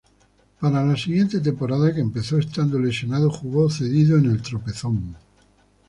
[0.59, 5.15] Para la siguiente temporada, que empezó estando lesionado, jugó cedido en el Tropezón.